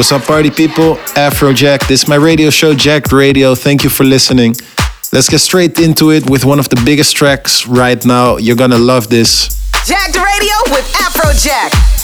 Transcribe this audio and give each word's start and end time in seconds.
What's 0.00 0.12
up, 0.12 0.22
party 0.22 0.48
people? 0.48 0.96
Afrojack. 1.14 1.86
This 1.86 2.04
is 2.04 2.08
my 2.08 2.14
radio 2.14 2.48
show, 2.48 2.72
Jacked 2.72 3.12
Radio. 3.12 3.54
Thank 3.54 3.84
you 3.84 3.90
for 3.90 4.02
listening. 4.02 4.54
Let's 5.12 5.28
get 5.28 5.40
straight 5.40 5.78
into 5.78 6.10
it 6.10 6.30
with 6.30 6.46
one 6.46 6.58
of 6.58 6.70
the 6.70 6.80
biggest 6.86 7.14
tracks 7.14 7.66
right 7.66 8.02
now. 8.06 8.38
You're 8.38 8.56
gonna 8.56 8.78
love 8.78 9.10
this. 9.10 9.60
Jacked 9.84 10.16
Radio 10.16 10.54
with 10.72 10.90
Afrojack. 10.94 11.99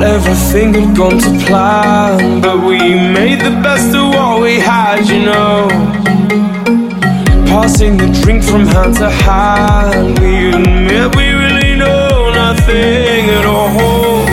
Not 0.00 0.14
everything 0.14 0.72
had 0.72 0.96
gone 0.96 1.18
to 1.18 1.30
plan, 1.44 2.40
but 2.40 2.64
we 2.64 2.78
made 2.78 3.40
the 3.40 3.50
best 3.62 3.94
of 3.94 4.08
what 4.14 4.40
we 4.40 4.58
had, 4.58 5.06
you 5.06 5.26
know. 5.26 5.68
Passing 7.44 7.98
the 7.98 8.08
drink 8.22 8.42
from 8.42 8.64
hand 8.64 8.96
to 8.96 9.10
hand, 9.10 10.18
we 10.18 10.52
admit 10.52 11.14
we 11.16 11.28
really 11.28 11.76
know 11.76 12.32
nothing 12.32 13.28
at 13.28 13.44
all. 13.44 14.24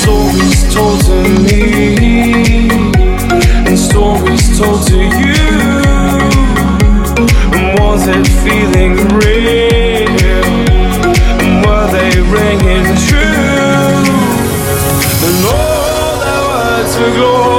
Stories 0.00 0.72
told 0.72 0.98
to 1.04 1.16
me, 1.48 2.70
and 3.68 3.78
stories 3.78 4.58
told 4.58 4.86
to 4.86 4.96
you. 4.96 5.44
And 7.52 7.78
was 7.78 8.08
it 8.08 8.26
feeling 8.42 8.93
glory, 17.14 17.53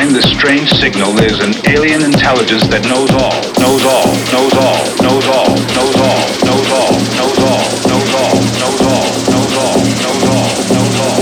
Behind 0.00 0.16
this 0.16 0.30
strange 0.32 0.70
signal 0.80 1.12
is 1.20 1.40
an 1.40 1.52
alien 1.68 2.00
intelligence 2.00 2.66
that 2.68 2.80
knows 2.88 3.12
all, 3.12 3.36
knows 3.60 3.84
all, 3.84 4.08
knows 4.32 4.56
all, 4.56 4.80
knows 5.04 5.28
all, 5.28 5.52
knows 5.76 6.00
all, 6.00 6.24
knows 6.40 6.72
all, 6.72 6.96
knows 7.20 7.36
all, 7.36 7.68
knows 7.84 8.08
all, 8.16 8.32
knows 8.64 8.80
all, 8.80 9.04
knows 9.28 9.60
all, 9.60 9.60
knows 9.60 9.60
all, 9.60 9.76
knows 10.00 10.24
all, 10.24 10.48
knows 10.72 10.96
all, 11.04 11.20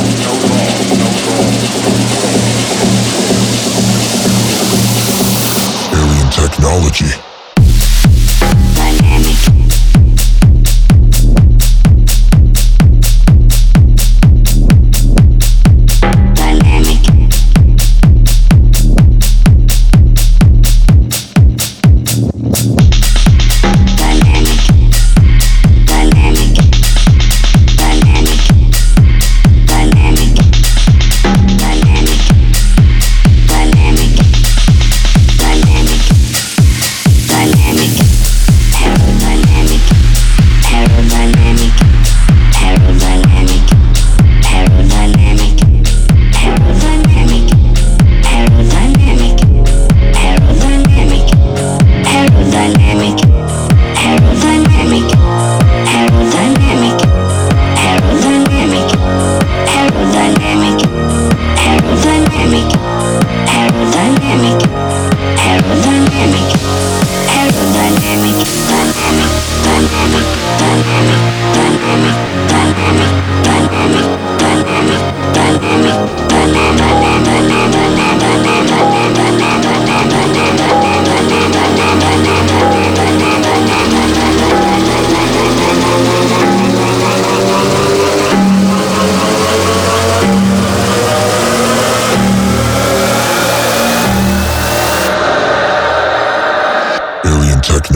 knows 0.95 1.27
all. 1.27 1.59
Alien 5.99 6.31
technology. 6.31 7.28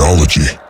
technology. 0.03 0.62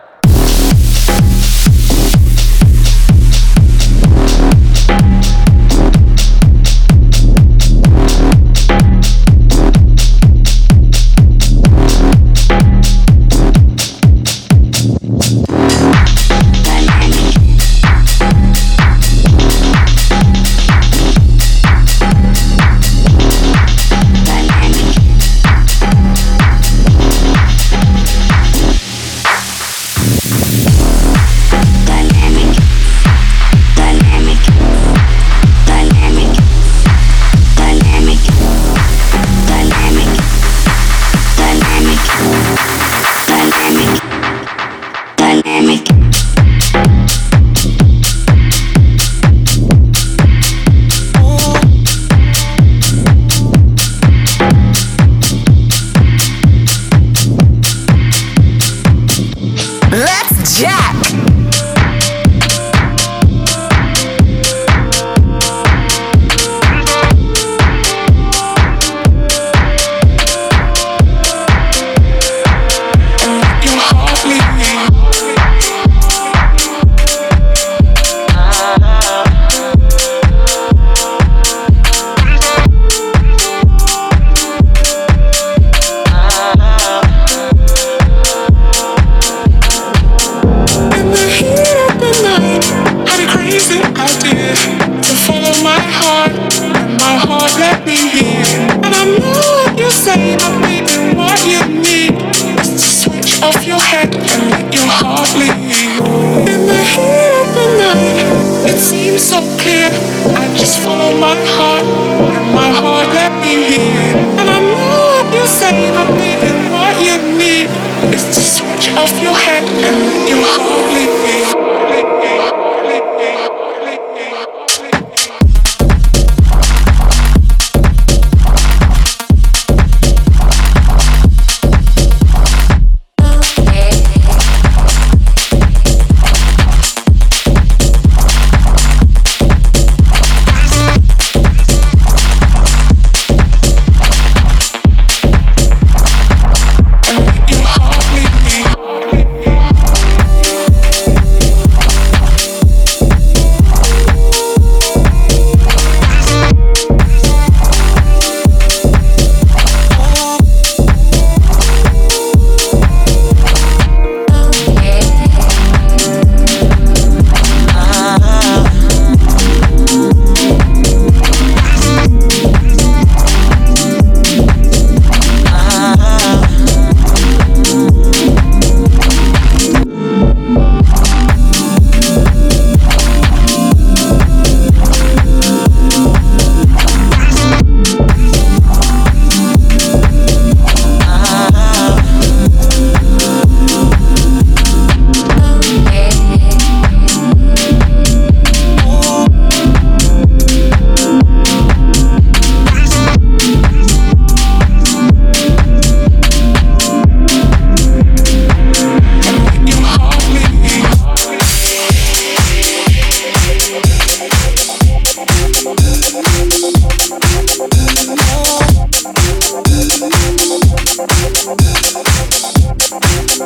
So 109.23 109.39
clear. 109.63 109.87
I 110.35 110.43
just 110.53 110.79
follow 110.83 111.15
my 111.15 111.35
heart, 111.55 111.87
and 112.35 112.47
my 112.51 112.67
heart 112.67 113.07
let 113.15 113.31
me 113.39 113.55
hear. 113.71 114.11
And 114.39 114.47
I 114.51 114.59
know 114.59 115.23
you 115.31 115.47
say, 115.47 115.71
but 115.95 116.11
baby, 116.19 116.51
what 116.75 116.93
you 116.99 117.15
need 117.39 117.71
is 118.11 118.23
to 118.35 118.41
switch 118.43 118.91
off 118.99 119.13
your 119.23 119.35
head 119.45 119.63
and 119.63 120.27
your 120.27 120.43
heart 120.43 120.92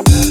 Thank 0.05 0.26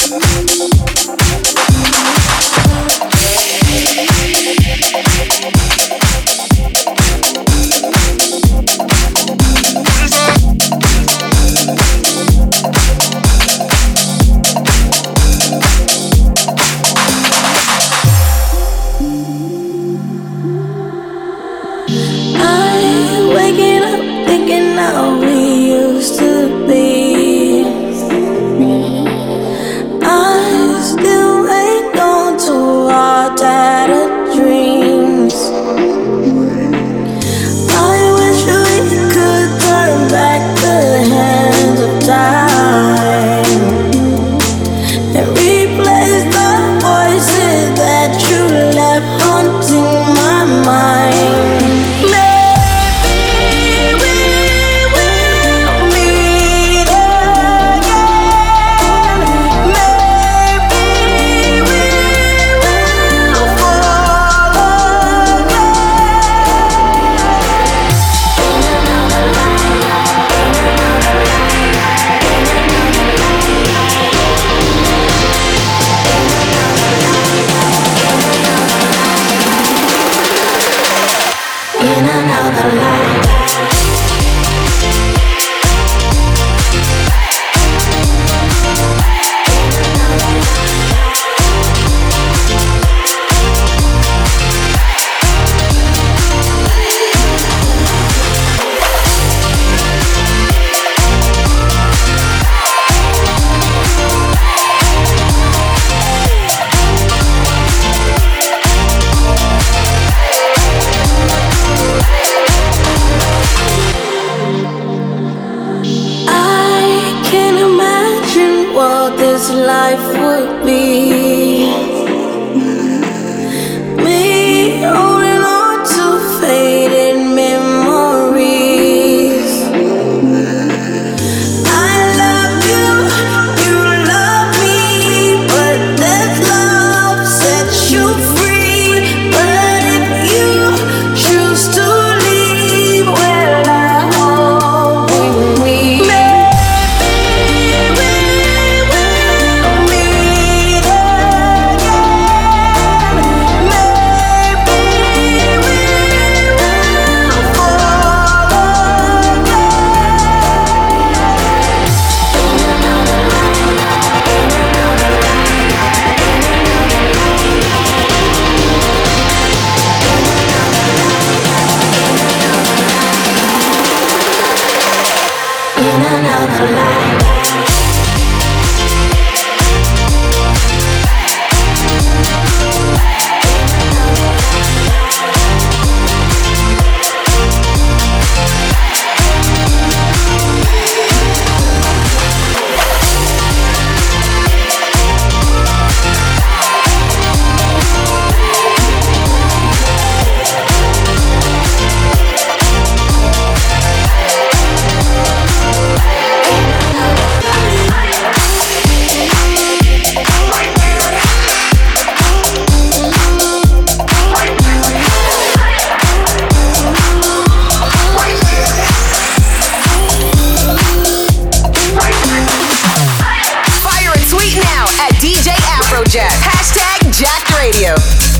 Radio. 227.76 228.35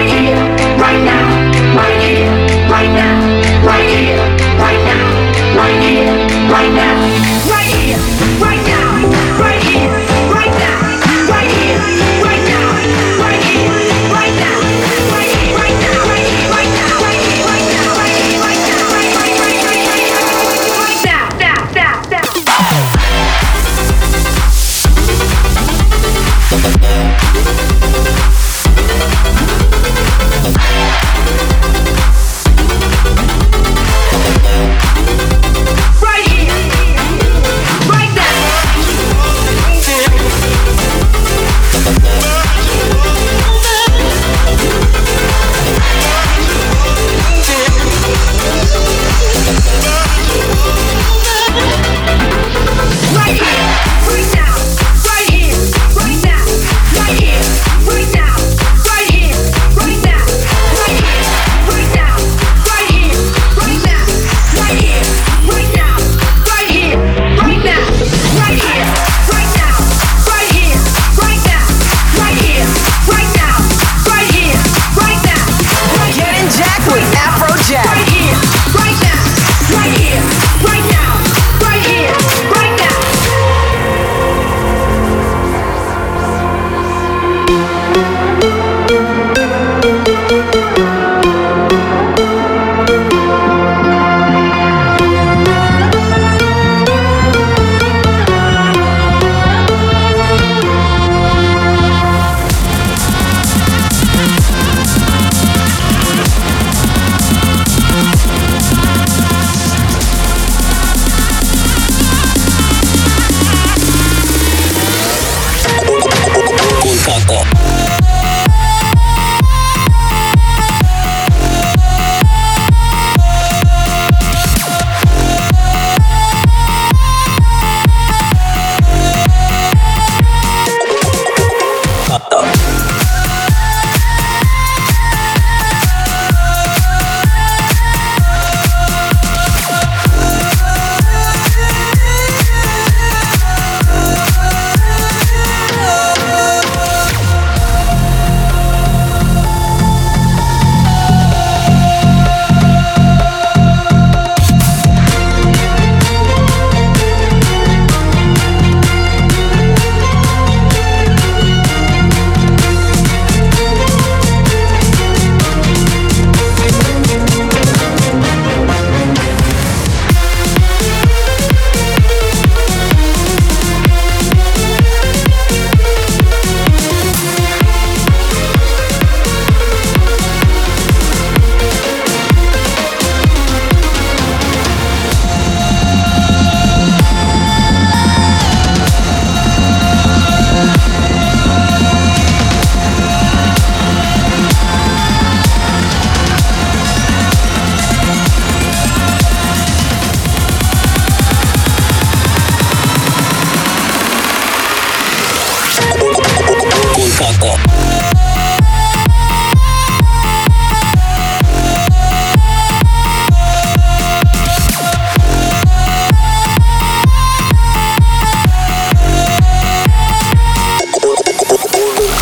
Bye. 0.00 0.29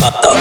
Stop 0.09 0.23
the 0.23 0.38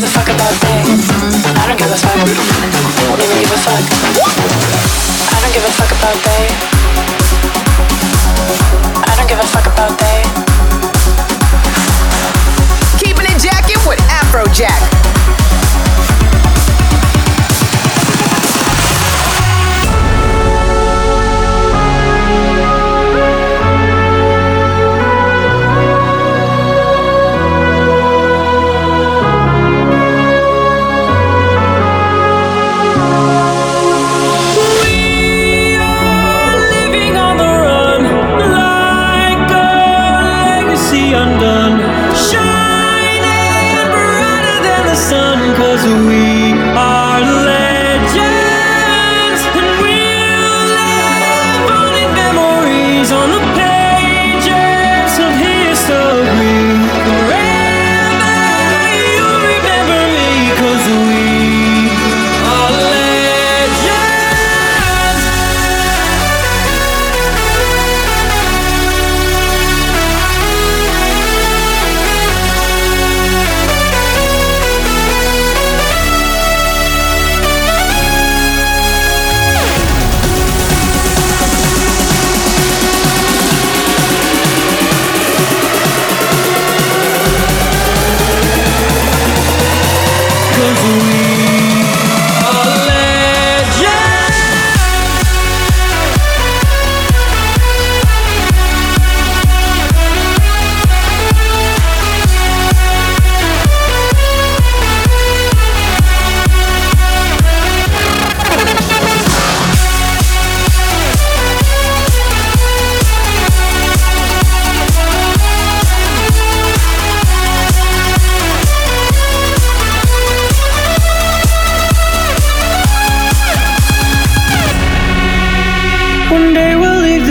gives. 0.00 0.16
I 0.16 1.66
don't 1.68 1.76
give 1.76 1.90
a 1.90 1.96
fuck. 1.96 2.16
I 2.16 2.32
don't. 4.00 4.26
I 5.28 5.40
don't 5.40 5.52
give 5.52 5.64
a 5.64 5.70
fuck 5.70 5.92
about 5.92 6.16
they. 6.24 6.48
I 8.96 9.14
don't 9.16 9.28
give 9.28 9.38
a 9.38 9.46
fuck 9.46 9.66
about 9.66 9.98
they. 9.98 10.22
Keeping 12.98 13.26
it 13.26 13.38
jacking 13.40 13.82
with 13.86 14.00
Afrojack. 14.08 14.99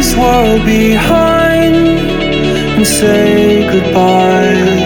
this 0.10 0.18
world 0.18 0.66
behind 0.66 1.76
and 1.76 2.88
say 2.88 3.70
goodbye. 3.72 4.79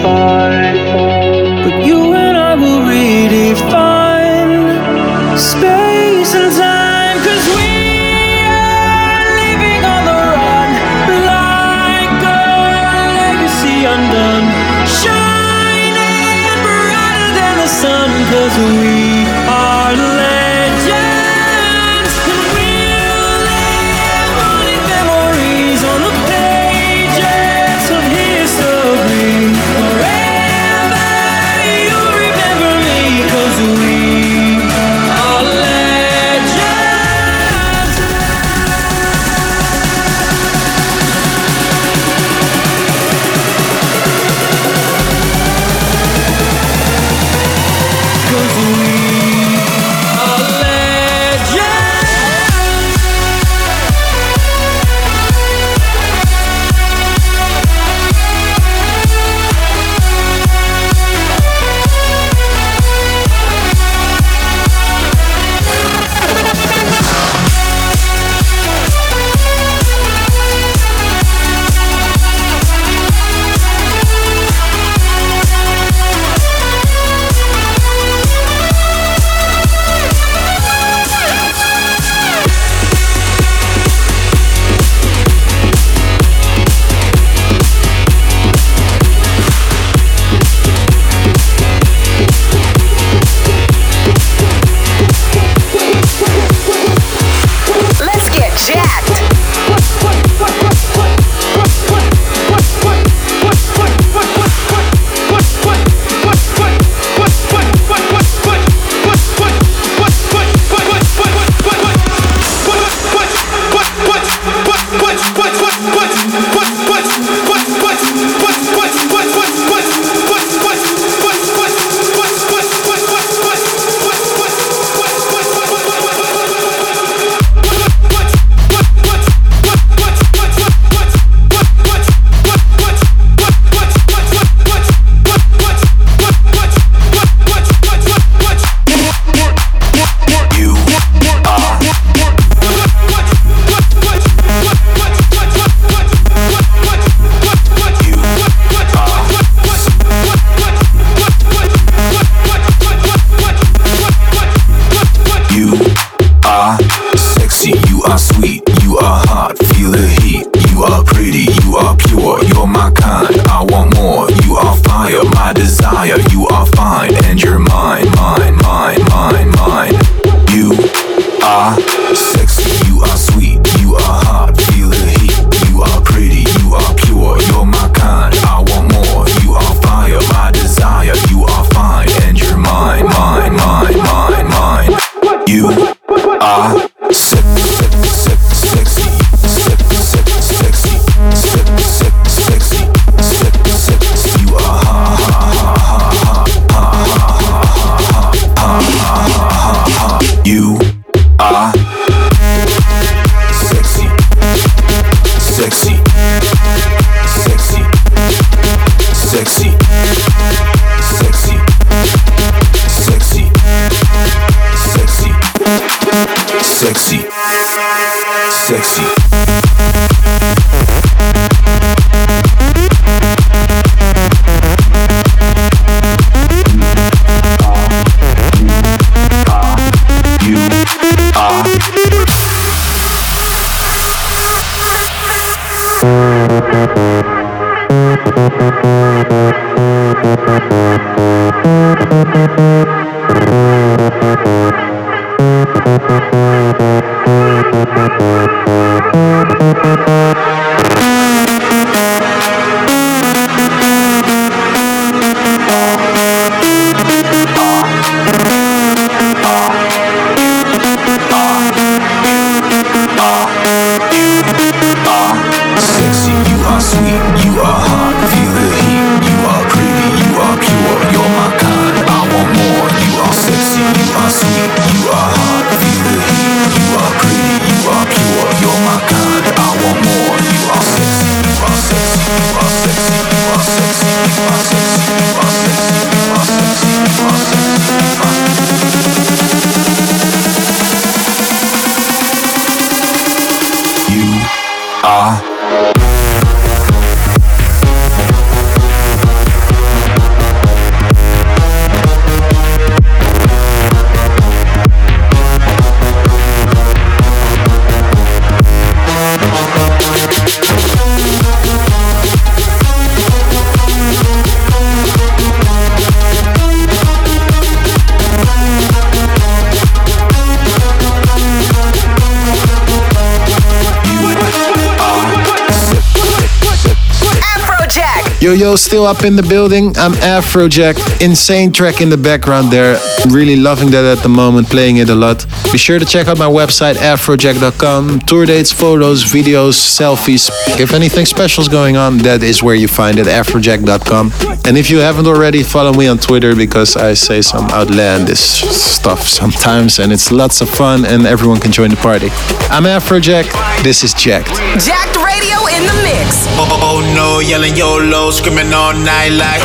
Yo 328.44 328.52
yo, 328.52 328.76
still 328.76 329.06
up 329.06 329.24
in 329.24 329.36
the 329.36 329.42
building. 329.42 329.86
I'm 329.96 330.12
Afrojack. 330.20 331.22
Insane 331.24 331.72
track 331.72 332.02
in 332.02 332.10
the 332.10 332.18
background 332.18 332.70
there. 332.70 332.98
Really 333.30 333.56
loving 333.56 333.90
that 333.92 334.04
at 334.04 334.22
the 334.22 334.28
moment, 334.28 334.68
playing 334.68 334.98
it 334.98 335.08
a 335.08 335.14
lot. 335.14 335.46
Be 335.72 335.78
sure 335.78 335.98
to 335.98 336.04
check 336.04 336.28
out 336.28 336.36
my 336.36 336.44
website, 336.44 336.96
afrojack.com. 336.96 338.20
Tour 338.26 338.44
dates, 338.44 338.70
photos, 338.70 339.24
videos, 339.24 339.76
selfies. 339.80 340.50
If 340.78 340.92
anything 340.92 341.24
special 341.24 341.62
is 341.62 341.68
going 341.68 341.96
on, 341.96 342.18
that 342.18 342.42
is 342.42 342.62
where 342.62 342.74
you 342.74 342.86
find 342.86 343.18
it, 343.18 343.26
afrojack.com. 343.26 344.32
And 344.66 344.76
if 344.76 344.90
you 344.90 344.98
haven't 344.98 345.26
already, 345.26 345.62
follow 345.62 345.94
me 345.94 346.06
on 346.06 346.18
Twitter 346.18 346.54
because 346.54 346.96
I 346.96 347.14
say 347.14 347.40
some 347.40 347.70
outlandish 347.70 348.60
stuff 348.68 349.22
sometimes 349.22 349.98
and 349.98 350.12
it's 350.12 350.30
lots 350.30 350.60
of 350.60 350.68
fun 350.68 351.06
and 351.06 351.26
everyone 351.26 351.60
can 351.60 351.72
join 351.72 351.88
the 351.88 351.96
party. 351.96 352.28
I'm 352.68 352.84
Afrojack. 352.84 353.48
This 353.82 354.04
is 354.04 354.12
Jacked. 354.12 354.48
Jacked 354.84 355.16
Radio 355.16 355.64
in 355.76 355.82
the 355.88 355.96
mix. 356.04 356.44
Oh, 356.56 356.68
oh, 356.70 356.80
oh 356.88 357.00
no, 357.12 357.13
yelling 357.44 357.76
YOLO, 357.76 358.30
screaming 358.30 358.72
all 358.72 358.94
night 358.94 359.32
like 359.36 359.60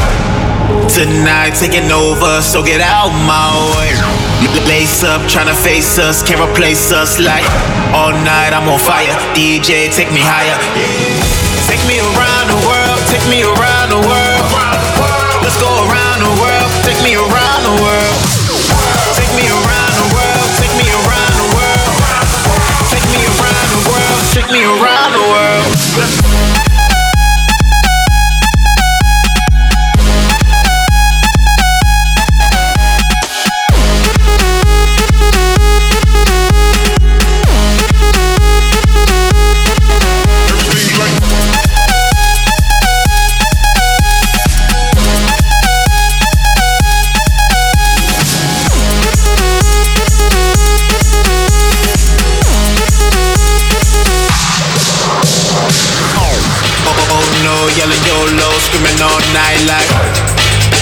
Tonight 0.92 1.56
taking 1.56 1.88
over, 1.92 2.42
so 2.42 2.63
get 2.63 2.82
out 2.82 3.13
my 3.24 3.48
way. 3.78 3.94
Lace 4.68 5.04
up, 5.04 5.22
tryna 5.30 5.56
face 5.56 5.98
us, 5.98 6.22
can't 6.22 6.42
replace 6.42 6.92
us 6.92 7.20
like 7.20 7.46
All 7.96 8.12
night 8.12 8.52
I'm 8.52 8.68
on 8.68 8.80
fire, 8.80 9.15
DJ 9.34 9.88
take 9.94 10.12
me 10.12 10.20
higher. 10.20 10.58
Take 11.70 11.82
me 11.88 12.02
around 12.02 12.46
the 12.52 12.60
world, 12.68 13.00
take 13.08 13.24
me 13.32 13.46
around 13.46 13.88
the 13.94 14.02
world. 14.02 14.46
Let's 15.46 15.58
go 15.62 15.70
around 15.70 16.20
the 16.26 16.36
world, 16.42 16.70
take 16.84 17.00
me 17.06 17.15
around 17.15 17.62
the 17.63 17.76
world. 17.80 18.18
Take 19.15 19.32
me 19.38 19.46
around 19.48 19.94
the 19.96 20.08
world, 20.12 20.50
take 20.60 20.74
me 20.76 20.88
around 20.89 21.34
the 21.38 21.48
world. 21.56 21.89
Take 22.92 23.08
me 23.13 23.22
around 23.24 23.68
the 23.72 23.82
world, 23.88 24.22
take 24.34 24.50
me 24.52 24.62
around 24.65 24.88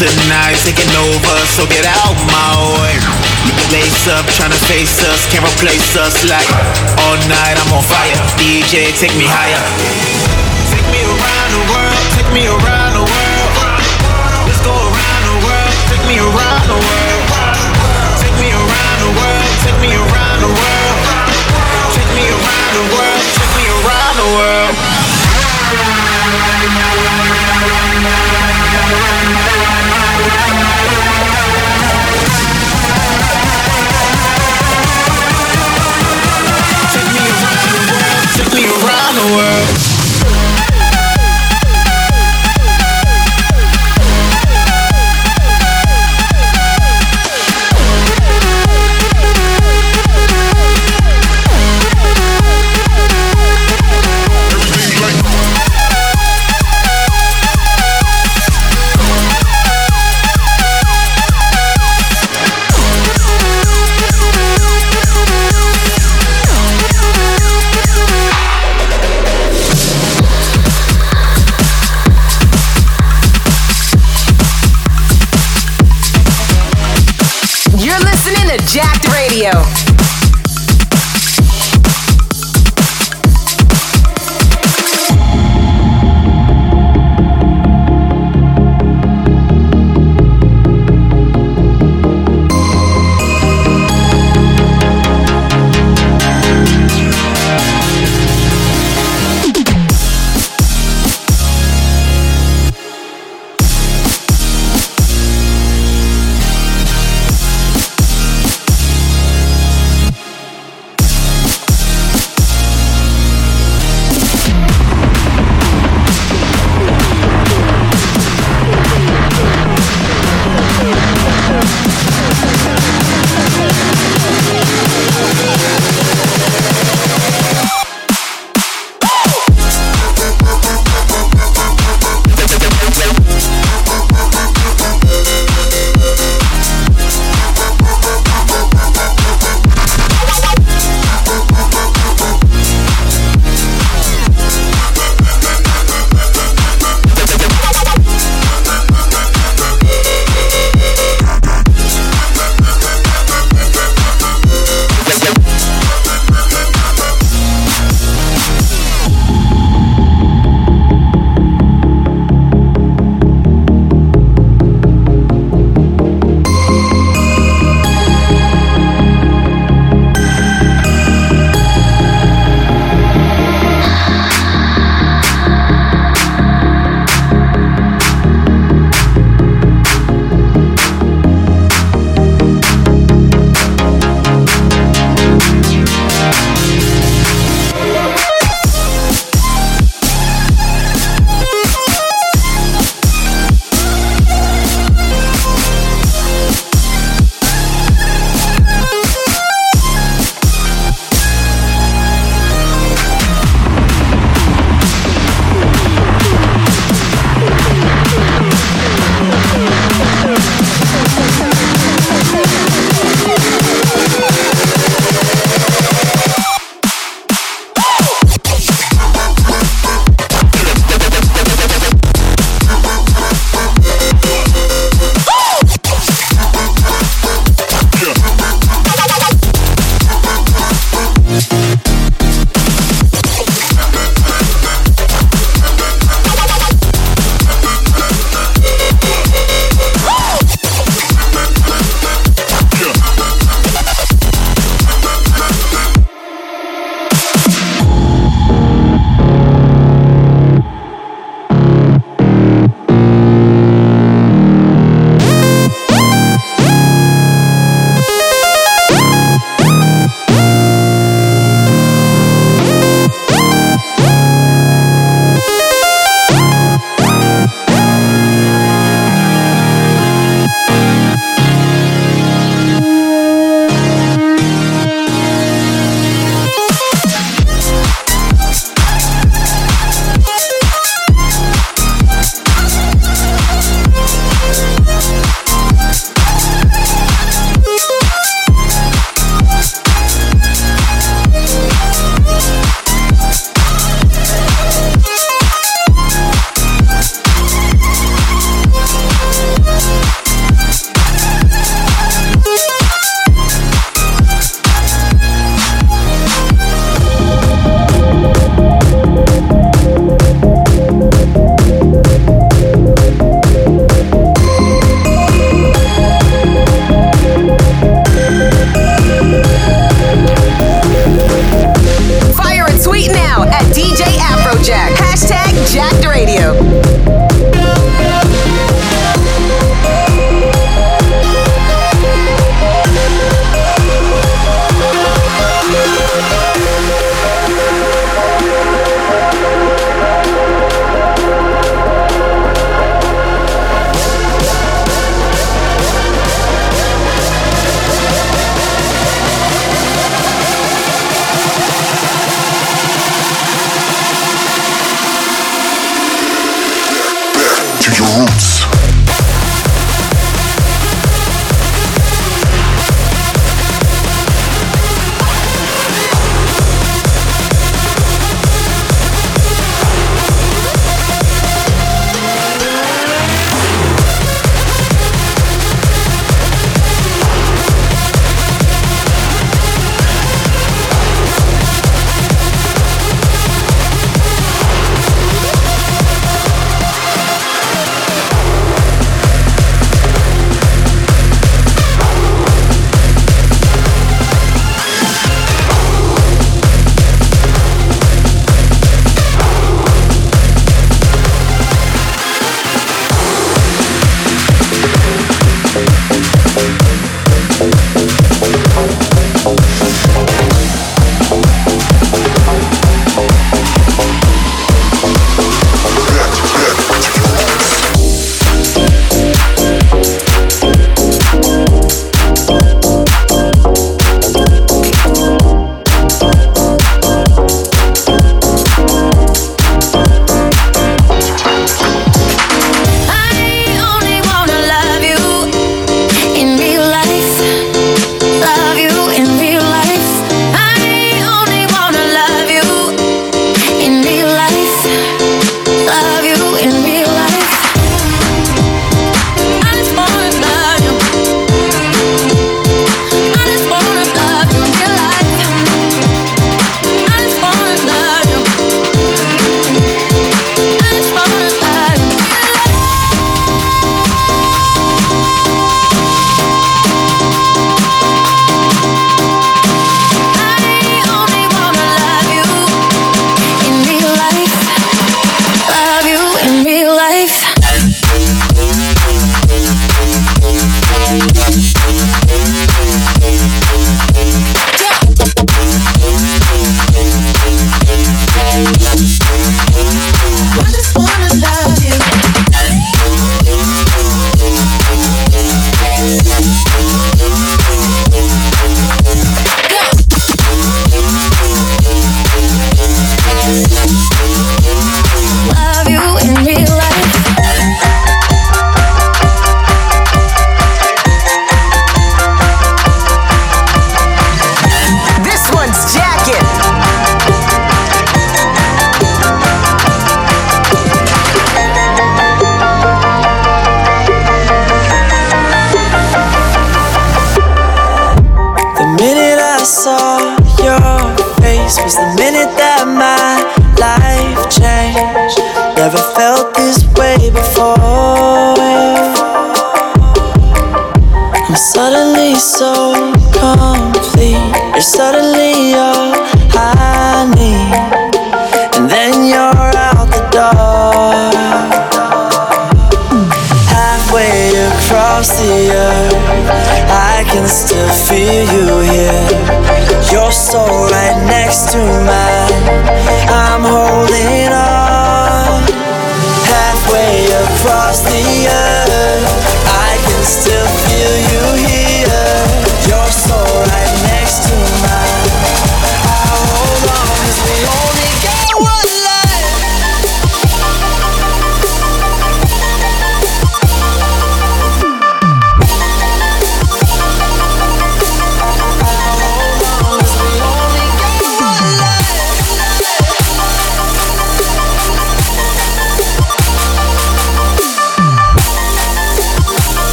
Tonight 0.00 0.56
taking 0.64 0.88
over, 0.96 1.36
so 1.52 1.68
get 1.68 1.84
out 1.84 2.16
my 2.24 2.56
way. 2.80 2.96
You 3.44 3.52
can 3.52 3.68
Lace 3.68 4.08
up, 4.08 4.24
tryna 4.32 4.56
face 4.64 4.96
us, 5.04 5.28
can't 5.28 5.44
replace 5.44 5.94
us 5.94 6.24
like 6.24 6.48
All 7.04 7.20
night 7.28 7.60
I'm 7.60 7.68
on 7.76 7.84
fire, 7.84 8.16
DJ 8.40 8.96
take 8.96 9.12
me 9.20 9.28
higher. 9.28 9.60
Take 10.72 10.88
me 10.88 11.04
around 11.04 11.50
the 11.52 11.64
world, 11.68 12.00
take 12.16 12.32
me 12.32 12.48
around 12.48 12.96
the 12.96 13.04
world. 13.04 13.50
Let's 14.48 14.64
go 14.64 14.72
around 14.72 15.22
the 15.28 15.36
world, 15.44 15.76
take 15.92 16.04
me 16.08 16.16
around 16.16 16.64
the 16.64 16.80
world 16.80 17.09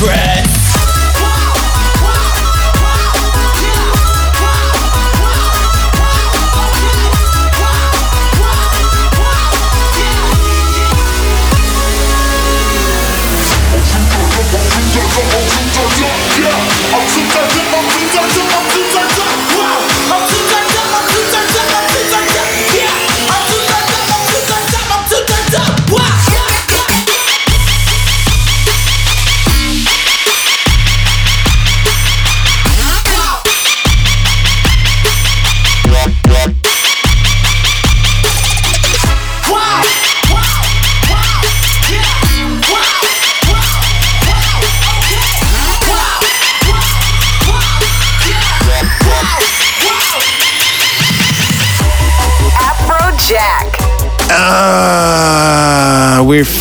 with 0.00 0.39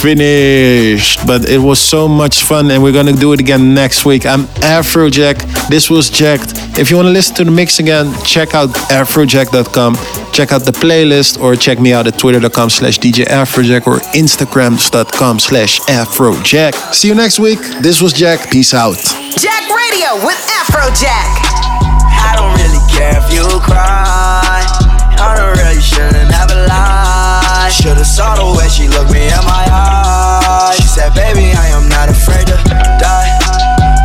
finished. 0.02 1.26
But 1.28 1.50
it 1.50 1.60
was 1.60 1.80
so 1.80 2.08
much 2.08 2.44
fun, 2.44 2.72
and 2.72 2.82
we're 2.82 2.94
gonna 2.94 3.14
do 3.14 3.34
it 3.34 3.40
again 3.40 3.74
next 3.74 4.06
week. 4.06 4.26
I'm 4.26 4.44
Afrojack. 4.78 5.38
This 5.70 5.90
was 5.90 6.10
Jacked. 6.10 6.54
If 6.80 6.90
you 6.90 6.96
want 6.96 7.08
to 7.08 7.12
listen 7.12 7.36
to 7.36 7.44
the 7.44 7.52
mix 7.52 7.80
again, 7.80 8.14
check 8.24 8.56
out 8.56 8.70
afrojack.com. 8.90 9.96
Check 10.32 10.52
out 10.54 10.64
the 10.64 10.72
playlist, 10.72 11.42
or 11.42 11.56
check 11.56 11.80
me 11.80 11.92
out 11.94 12.08
at 12.08 12.18
twitter.com 12.18 12.70
slash 12.70 12.98
DJ 13.00 13.26
Afrojack 13.26 13.88
or 13.88 13.98
instagrams.com 14.14 15.40
slash 15.40 15.80
Afrojack. 15.82 16.74
See 16.94 17.08
you 17.08 17.16
next 17.16 17.40
week. 17.40 17.60
This 17.82 18.02
was 18.02 18.14
Jack. 18.14 18.50
Peace 18.52 18.74
out. 18.74 18.98
Jack 19.38 19.64
Radio 19.70 20.16
with 20.26 20.40
Afrojack. 20.62 21.30
I 22.30 22.34
don't 22.38 22.54
really 22.56 22.84
care 22.92 23.18
if 23.18 23.34
you 23.34 23.44
cry. 23.60 24.64
I 25.20 25.36
don't 25.36 25.58
really 25.58 25.82
shouldn't 25.82 26.32
have 26.32 26.59
lied. 27.70 27.76
Should've 27.76 28.06
saw 28.06 28.36
the 28.36 28.58
way 28.58 28.68
she 28.70 28.88
looked 28.88 29.12
me 29.12 29.28
in 29.28 29.44
my 29.46 29.66
eyes. 29.70 30.76
She 30.76 30.84
said, 30.84 31.14
baby, 31.14 31.54
I 31.54 31.68
am 31.70 31.90
not 31.90 32.10
afraid 32.10 32.48
to 32.48 32.58
die. 33.00 33.30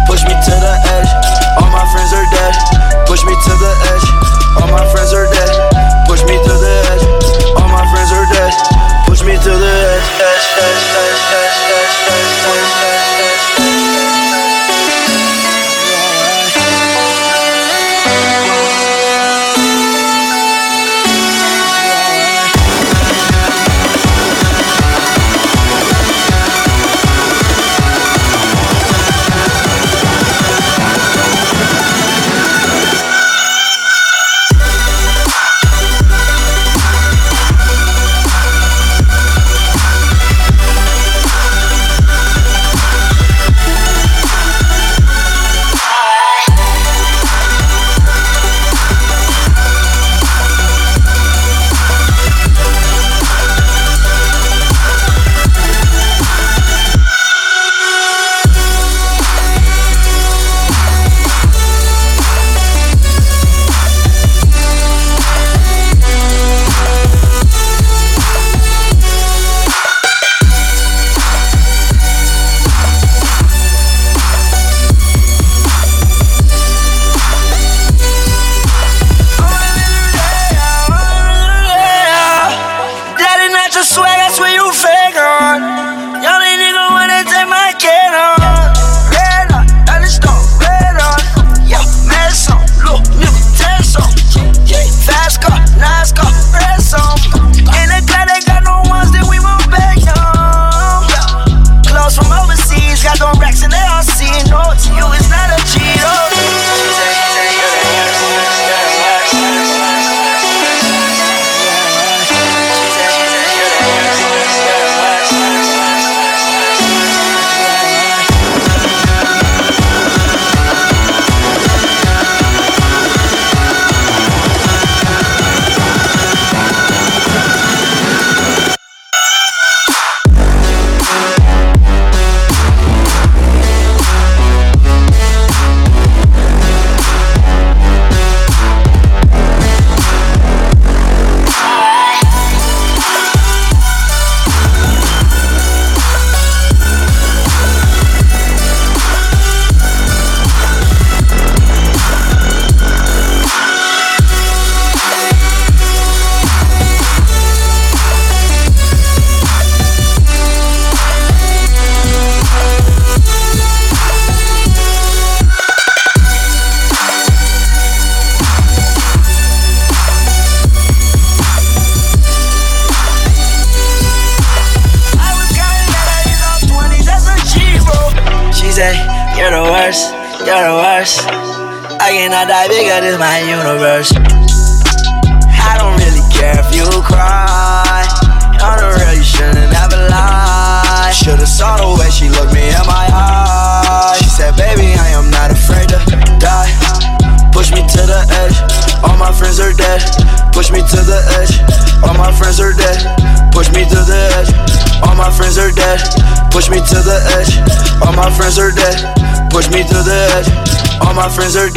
Push 0.06 0.22
me 0.24 0.34
to 0.34 0.54
the 0.60 0.74
edge. 0.96 1.10
All 1.58 1.70
my 1.70 1.84
friends 1.92 2.12
are 2.12 2.28
dead. 2.30 2.54
Push 3.06 3.24
me 3.24 3.32
to 3.32 3.52
the 3.56 3.73